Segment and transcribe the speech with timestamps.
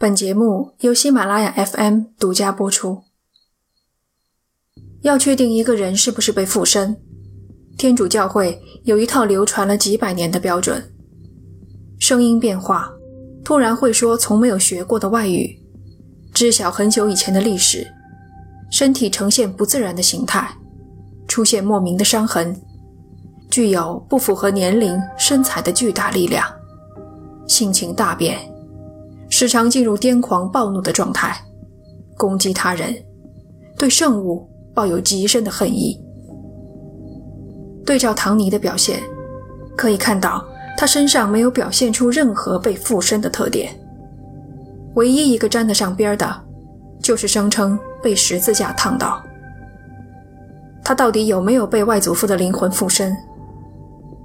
[0.00, 3.02] 本节目由喜马拉雅 FM 独家播出。
[5.02, 6.96] 要确定一个人是不是被附身，
[7.76, 10.90] 天主教会有一套流传了几百年的标准：
[11.98, 12.90] 声音变化，
[13.44, 15.54] 突然会说从没有学过的外语，
[16.32, 17.86] 知晓很久以前的历史，
[18.70, 20.50] 身体呈现不自然的形态，
[21.28, 22.58] 出现莫名的伤痕，
[23.50, 26.50] 具有不符合年龄、身材的巨大力量，
[27.46, 28.49] 性情大变。
[29.40, 31.34] 时常进入癫狂暴怒的状态，
[32.18, 32.94] 攻击他人，
[33.78, 35.98] 对圣物抱有极深的恨意。
[37.86, 39.00] 对照唐尼的表现，
[39.78, 43.72] 可以看到他身上没有表现出任何被附身的特点。
[44.96, 46.44] 唯一一个沾得上边的，
[47.02, 49.24] 就是声称被十字架烫到。
[50.84, 53.16] 他到底有没有被外祖父的灵魂附身，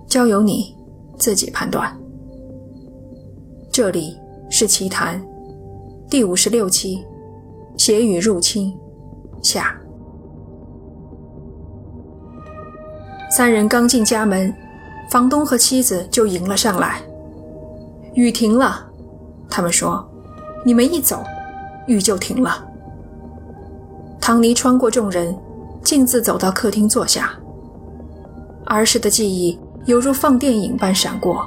[0.09, 0.75] 交由你
[1.17, 1.89] 自己判断。
[3.71, 4.17] 这里。
[4.57, 5.21] 是奇谈，
[6.09, 7.05] 第五十六期，
[7.75, 8.73] 邪雨入侵
[9.43, 9.77] 下。
[13.29, 14.55] 三人刚进家门，
[15.11, 17.01] 房东和妻子就迎了上来。
[18.13, 18.89] 雨停了，
[19.49, 20.09] 他们说
[20.63, 21.21] ：“你们一走，
[21.85, 22.65] 雨就停了。”
[24.21, 25.37] 唐尼穿过众人，
[25.83, 27.37] 径自走到客厅坐下。
[28.67, 31.45] 儿时的记忆犹如放电影般闪过，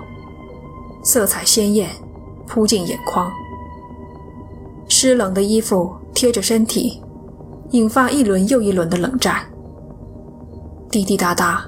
[1.02, 1.88] 色彩鲜艳。
[2.48, 3.30] 扑进眼眶，
[4.88, 7.02] 湿冷的衣服贴着身体，
[7.70, 9.42] 引发一轮又一轮的冷战。
[10.90, 11.64] 滴滴答答，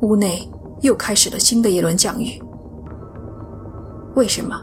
[0.00, 0.48] 屋内
[0.80, 2.40] 又开始了新的一轮降雨。
[4.14, 4.56] 为什么？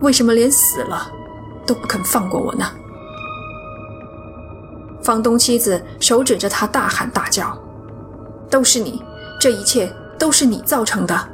[0.00, 1.10] 为什么连死了
[1.66, 2.64] 都不肯放过我呢？
[5.02, 7.56] 房东妻子手指着他大喊大叫
[8.48, 9.02] ：“都是你，
[9.40, 11.28] 这一切都是你造成的。”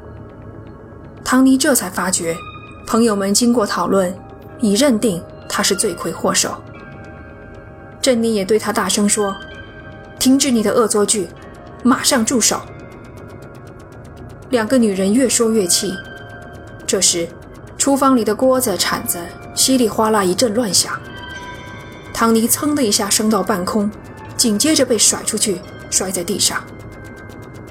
[1.25, 2.37] 唐尼这才发觉。
[2.87, 4.15] 朋友们经过讨论，
[4.61, 6.55] 已认定他是罪魁祸首。
[8.01, 9.35] 珍妮也对他大声说
[10.19, 11.29] ：“停止你的恶作剧，
[11.83, 12.61] 马上住手！”
[14.51, 15.95] 两个女人越说越气。
[16.87, 17.29] 这时，
[17.79, 19.19] 厨房里的锅子、铲子
[19.55, 20.92] 稀里哗啦一阵乱响，
[22.13, 23.91] 唐尼噌的一下升到半空，
[24.37, 26.63] 紧接着被甩出去，摔在地上。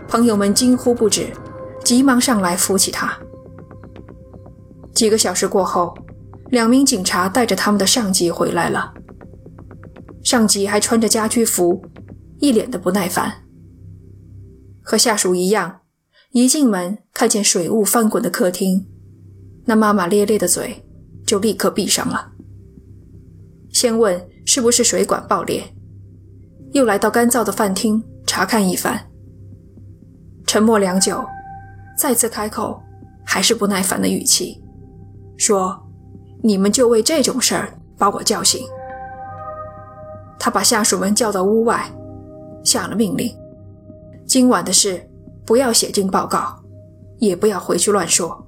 [0.08, 1.28] 朋友们惊呼不止，
[1.84, 3.16] 急忙上来扶起他。
[4.94, 5.98] 几个小时过后，
[6.50, 8.94] 两名警察带着他们的上级回来了。
[10.24, 11.84] 上级还穿着家居服，
[12.40, 13.44] 一脸的不耐烦。
[14.84, 15.82] 和下属一样，
[16.32, 18.86] 一进门看见水雾翻滚的客厅，
[19.66, 20.86] 那骂骂咧咧的嘴
[21.26, 22.34] 就立刻闭上了。
[23.72, 25.64] 先问是不是水管爆裂，
[26.74, 29.10] 又来到干燥的饭厅查看一番。
[30.46, 31.26] 沉默良久，
[31.98, 32.80] 再次开口，
[33.26, 34.61] 还是不耐烦的语气。
[35.42, 35.76] 说
[36.44, 38.64] ：“你们就为这种事儿把我叫醒。”
[40.38, 41.92] 他把下属们叫到屋外，
[42.64, 43.36] 下了命令
[44.24, 45.10] ：“今晚的事
[45.44, 46.56] 不要写进报告，
[47.18, 48.46] 也不要回去乱说。”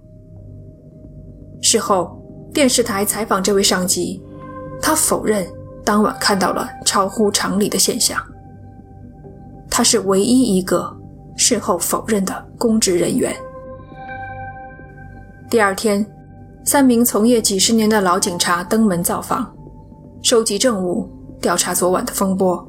[1.63, 2.15] 事后，
[2.53, 4.23] 电视台采访这位上级，
[4.79, 5.51] 他否认
[5.83, 8.21] 当晚看到了超乎常理的现象。
[9.67, 10.95] 他是唯一一个
[11.37, 13.35] 事后否认的公职人员。
[15.49, 16.05] 第二天。
[16.65, 19.53] 三名从业几十年的老警察登门造访，
[20.21, 21.09] 收集证物，
[21.41, 22.65] 调查昨晚的风波。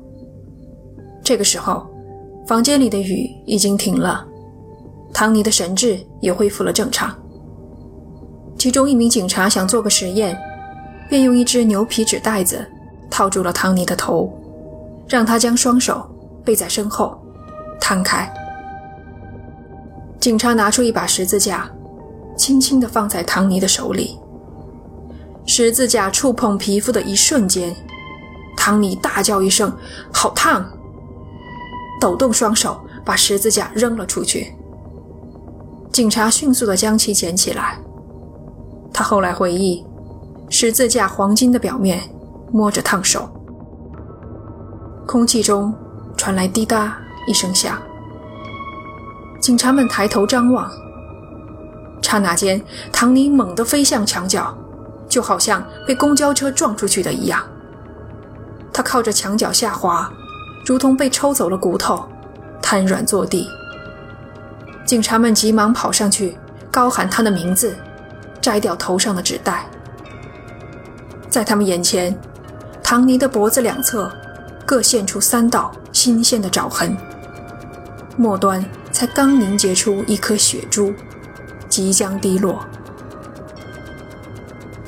[1.23, 1.87] 这个时候，
[2.45, 4.27] 房间里的雨已经停了，
[5.13, 7.15] 唐尼的神智也恢复了正常。
[8.59, 10.37] 其中一名警察想做个实验，
[11.09, 12.67] 便用一只牛皮纸袋子
[13.09, 14.29] 套住了唐尼的头，
[15.09, 16.05] 让他将双手
[16.45, 17.17] 背在身后，
[17.81, 18.29] 摊开。
[20.19, 21.71] 警察拿出一把十字架。
[22.37, 24.19] 轻轻地放在唐尼的手里，
[25.47, 27.75] 十字架触碰皮肤的一瞬间，
[28.57, 29.73] 唐尼大叫一声
[30.13, 30.65] ：“好烫！”
[32.01, 34.55] 抖动双手，把十字架扔了出去。
[35.93, 37.79] 警察迅速地将其捡起来。
[38.93, 39.85] 他后来回忆，
[40.51, 42.01] 十字架黄金的表面
[42.51, 43.29] 摸着烫手。
[45.07, 45.73] 空气中
[46.17, 46.99] 传来滴答
[47.29, 47.81] 一声响，
[49.41, 50.71] 警察们抬头张望。
[52.05, 52.61] 刹那间，
[52.93, 54.55] 唐尼猛地飞向墙角，
[55.09, 57.43] 就好像被公交车撞出去的一样。
[58.75, 60.13] 他靠着墙角下滑，
[60.67, 62.07] 如同被抽走了骨头，
[62.61, 63.49] 瘫软坐地。
[64.85, 66.37] 警察们急忙跑上去，
[66.71, 67.75] 高喊他的名字，
[68.39, 69.65] 摘掉头上的纸袋。
[71.31, 72.15] 在他们眼前，
[72.83, 74.13] 唐尼的脖子两侧
[74.67, 76.95] 各现出三道新鲜的爪痕，
[78.19, 78.63] 末端
[78.93, 80.93] 才刚凝结出一颗血珠。
[81.75, 82.65] 即将滴落。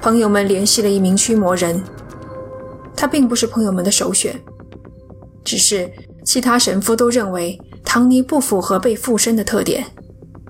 [0.01, 1.83] 朋友们联系了一名驱魔人，
[2.95, 4.41] 他并不是朋友们的首选，
[5.45, 5.93] 只是
[6.25, 9.85] 其他神父都认为唐尼不符合被附身的特点，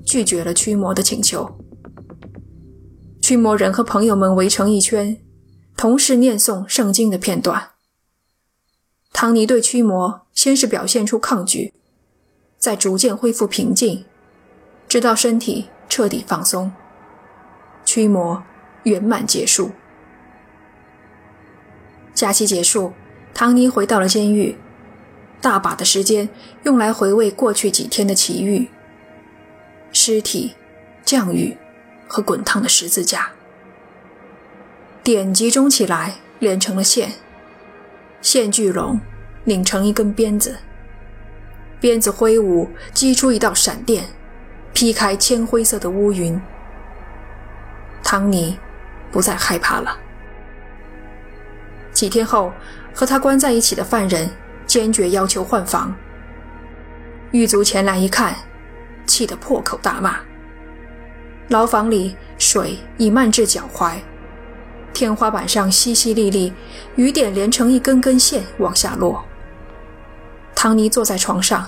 [0.05, 1.51] 拒绝了驱魔的请求。
[3.23, 5.19] 驱魔人和朋友们围成一圈，
[5.75, 7.71] 同时念诵圣经的片段。
[9.15, 11.73] 唐尼对驱魔先是表现出抗拒，
[12.59, 14.05] 再逐渐恢复平静，
[14.87, 16.73] 直到身体彻底放松，
[17.85, 18.43] 驱魔。
[18.87, 19.73] 圆满结束。
[22.15, 22.93] 假期结束，
[23.35, 24.57] 唐尼回到了监狱，
[25.41, 26.29] 大把的时间
[26.63, 28.69] 用来回味过去几天的奇遇：
[29.91, 30.55] 尸体、
[31.05, 31.57] 降雨
[32.07, 33.33] 和滚烫的十字架。
[35.03, 37.15] 点集中起来，连成了线，
[38.23, 39.01] 线聚拢，
[39.47, 40.59] 拧成一根鞭子，
[41.81, 44.05] 鞭子挥舞，击出一道闪电，
[44.77, 46.39] 劈开铅灰色的乌云。
[48.03, 48.55] 唐尼。
[49.11, 49.97] 不再害怕了。
[51.93, 52.53] 几天后，
[52.93, 54.29] 和他关在一起的犯人
[54.67, 55.95] 坚决要求换房。
[57.31, 58.37] 狱卒前来一看，
[59.07, 60.19] 气得破口大骂。
[61.49, 63.95] 牢房里水已漫至脚踝，
[64.93, 66.53] 天花板上淅淅沥沥，
[66.97, 69.25] 雨点连成一根根线往下落。
[70.55, 71.67] 唐尼坐在床上，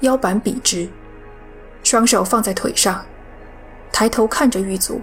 [0.00, 0.86] 腰板笔直，
[1.86, 3.00] 双手放在腿上，
[3.92, 5.00] 抬头看着狱卒。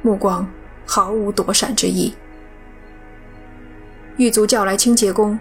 [0.00, 0.50] 目光
[0.86, 2.14] 毫无躲闪之意。
[4.16, 5.38] 狱卒叫来清洁工，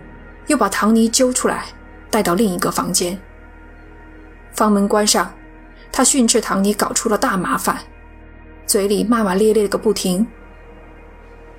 [0.48, 1.68] 又把唐尼揪出来，
[2.12, 3.18] 带到另一个房间。
[4.52, 5.34] 房门关上，
[5.94, 7.80] 他训斥唐尼搞出了大麻烦，
[8.68, 10.28] 嘴里骂骂咧咧个不停。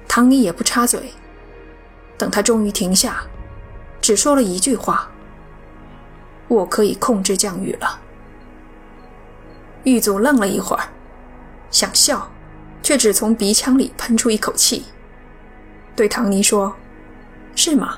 [0.06, 1.10] 唐尼也不插嘴，
[2.18, 3.22] 等他终于停下，
[4.02, 5.10] 只说了一句话
[6.48, 8.00] ：“我可以控制降雨了。”
[9.84, 10.84] 狱卒愣了一会儿，
[11.70, 12.28] 想笑。
[12.82, 14.84] 却只从鼻腔里喷出一口气，
[15.96, 16.76] 对唐尼说
[17.56, 17.96] ：“是吗？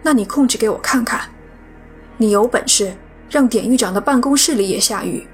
[0.00, 1.22] 那你控制给我看看。
[2.16, 2.96] 你有本事
[3.28, 5.26] 让典狱长的办公室里也下雨。”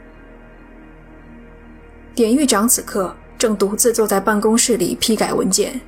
[2.17, 5.79] 典狱长此刻正独自坐在办公室里批改文件，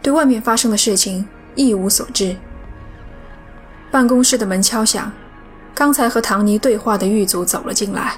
[0.00, 1.26] 对外面发生的事情
[1.56, 2.36] 一无所知。
[3.90, 5.10] 办公室的门敲响，
[5.74, 8.16] 刚才和唐尼对话的狱卒走了进来。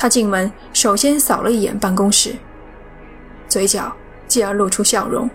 [0.00, 2.34] 他进门首先扫了一眼办公室。
[3.46, 3.94] 嘴角
[4.26, 5.28] 继而露出笑容，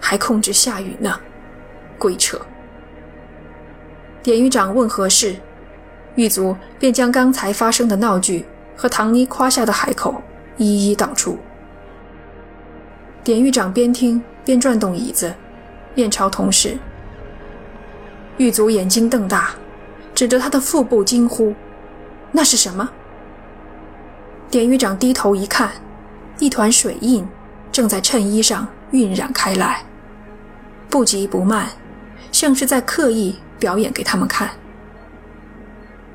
[0.00, 1.20] 还控制下雨呢，
[1.98, 2.40] 鬼扯！
[4.22, 5.36] 典狱长问何事，
[6.14, 10.22] 狱卒便将刚才发生的闹剧和唐妮夸下的海口
[10.56, 11.38] 一一道出。
[13.22, 15.34] 典狱长边听边转动椅子，
[15.94, 16.78] 面朝同事。
[18.38, 19.50] 狱卒眼睛瞪大，
[20.14, 21.54] 指着他的腹部惊呼
[22.32, 22.88] ：“那是什么？”
[24.52, 25.72] 典狱长低头一看。
[26.38, 27.26] 一团水印
[27.70, 29.82] 正在衬衣上晕染开来，
[30.90, 31.70] 不急不慢，
[32.30, 34.50] 像是在刻意表演给他们看。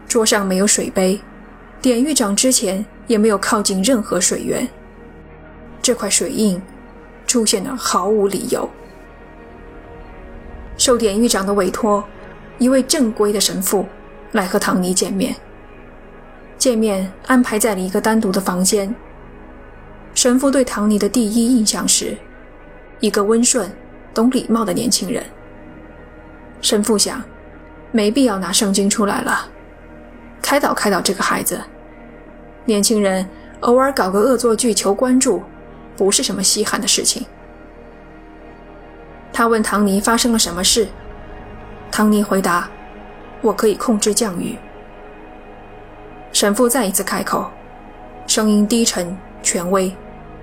[0.08, 1.20] 桌上没有水杯，
[1.82, 4.68] 典狱长之前也没有靠近任何水源。
[5.82, 6.62] 这块水印
[7.26, 8.70] 出现的毫无理由。
[10.78, 12.04] 受典狱长的委托，
[12.60, 13.84] 一位正规的神父
[14.34, 15.36] 来和唐尼见面。
[16.68, 18.94] 见面安排在了一个单独的房间。
[20.14, 22.18] 神父对唐尼的第一印象是，
[23.00, 23.72] 一个温顺、
[24.14, 25.24] 懂礼貌的年轻人。
[26.62, 27.24] 神父想，
[27.94, 29.48] 没必要拿圣经出来了，
[30.42, 31.58] 开导开导这个孩子。
[32.66, 33.26] 年轻人
[33.62, 35.42] 偶尔搞个恶作剧求关注，
[35.96, 37.26] 不是什么稀罕的事情。
[39.32, 40.86] 他问唐尼发生了什么事，
[41.90, 42.70] 唐尼回答
[43.40, 44.58] ：“我可以控制降雨。”
[46.38, 47.50] 神父再一次开口，
[48.28, 49.92] 声音低沉、权威。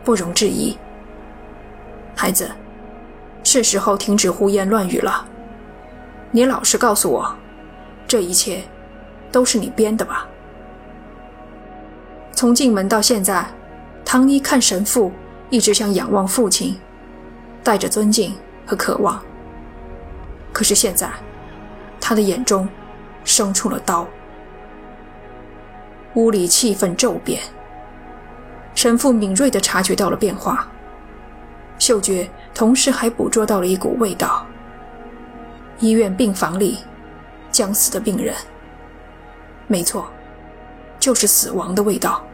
[0.03, 0.77] 不容置疑，
[2.17, 2.51] 孩子，
[3.45, 5.25] 是时候停止胡言乱语了。
[6.33, 7.33] 你老实告诉我，
[8.09, 8.65] 这一切
[9.31, 10.27] 都是你编的吧？
[12.33, 13.47] 从进门到现在，
[14.05, 15.13] 唐尼看神父
[15.49, 16.77] 一直像仰望父亲，
[17.63, 18.35] 带着尊敬
[18.67, 19.23] 和渴望。
[20.53, 21.09] 可是现在，
[22.01, 22.69] 他的眼中
[23.23, 24.05] 生出了刀。
[26.15, 27.41] 屋里气氛骤变。
[28.75, 30.69] 神父敏锐地察觉到了变化，
[31.79, 34.47] 嗅觉同时还捕捉到了一股味道。
[35.79, 36.79] 医院病房里，
[37.51, 38.35] 将死的病人。
[39.67, 40.11] 没错，
[40.99, 42.25] 就是死亡的味道。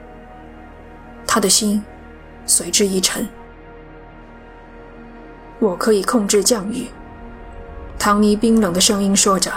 [1.26, 1.82] 他的心
[2.46, 3.26] 随之一沉。
[5.58, 6.86] 我可以控制降雨，
[7.98, 9.52] 唐尼冰冷的声音说着。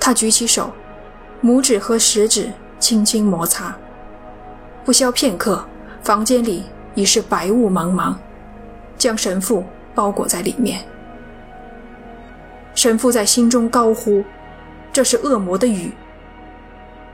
[0.00, 0.72] 他举起手，
[1.42, 3.74] 拇指和食指轻轻摩擦。
[4.84, 5.64] 不消片刻，
[6.02, 6.64] 房间里
[6.94, 8.14] 已是白雾茫茫，
[8.98, 9.64] 将神父
[9.94, 10.80] 包裹在里面。
[12.74, 14.22] 神父在心中高呼
[14.92, 15.92] ：“这是恶魔的雨。”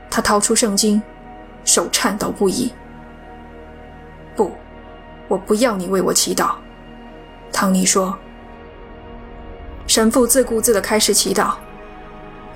[0.09, 1.01] 他掏出圣经，
[1.63, 2.73] 手颤抖不已。
[4.35, 4.51] “不，
[5.27, 6.51] 我不要你为我祈祷。”
[7.53, 8.17] 唐尼说。
[9.87, 11.53] 神父自顾自地开始祈祷，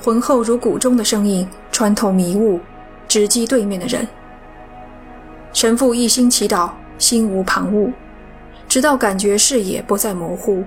[0.02, 2.62] 浑厚如谷钟的声音穿透迷雾，
[3.08, 4.08] 直击对面的人。
[5.54, 7.92] 神父一心祈祷，心无旁骛，
[8.68, 10.64] 直到感觉视野不再模糊，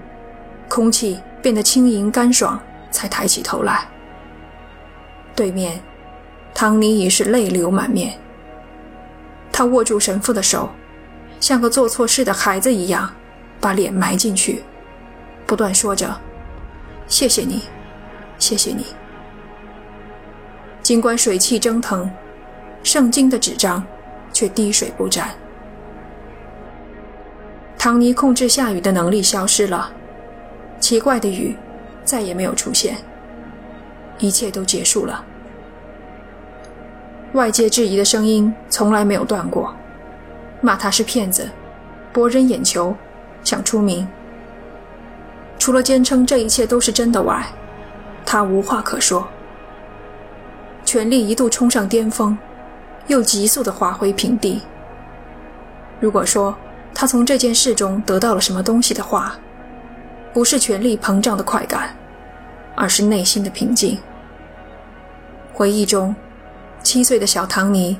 [0.68, 2.59] 空气变得轻盈干爽，
[2.90, 3.87] 才抬起头来。
[5.37, 5.80] 对面，
[6.54, 8.18] 唐尼已是泪流满面。
[9.52, 10.71] 他握住神父的手，
[11.38, 13.12] 像个做错事的孩子一样，
[13.61, 14.62] 把脸埋进去，
[15.47, 16.18] 不断说着。
[17.07, 17.62] 谢谢你，
[18.38, 18.87] 谢谢你。
[20.83, 22.11] 尽管水汽蒸腾，
[22.82, 23.85] 圣经的纸张
[24.32, 25.28] 却滴水不沾。
[27.76, 29.90] 唐尼控制下雨的能力消失了，
[30.80, 31.56] 奇怪的雨
[32.04, 32.97] 再也没有出现，
[34.18, 35.25] 一切都结束了。
[37.35, 39.75] 外界质疑的声音从来没有断过，
[40.61, 41.49] 骂他是骗子，
[42.12, 42.97] 博人眼球，
[43.44, 44.08] 想出名。
[45.58, 47.47] 除了坚称这一切都是真的外，
[48.25, 49.28] 他无话可说。
[50.85, 52.37] 权力一度冲上巅峰，
[53.09, 54.62] 又急速的滑回平地。
[55.99, 56.57] 如果说
[56.95, 59.37] 他从这件事中得到了什么东西的话，
[60.33, 61.97] 不是权力膨胀的快感，
[62.77, 63.99] 而是内心的平静。
[65.53, 66.15] 回忆中，
[66.83, 67.97] 七岁的小唐尼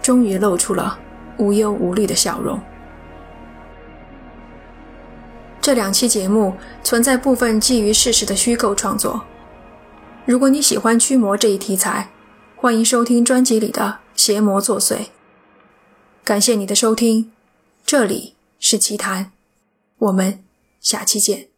[0.00, 0.96] 终于露出了
[1.38, 2.60] 无忧无虑的笑容。
[5.60, 9.22] 这两期节目存在部分基于事实的虚构创作。
[10.24, 12.08] 如果你喜欢驱魔这一题材，
[12.56, 14.96] 欢迎收听专辑里的《邪魔作祟》。
[16.22, 17.32] 感谢你的收听，
[17.86, 19.32] 这里是奇谈，
[19.96, 20.44] 我们
[20.78, 21.49] 下期见。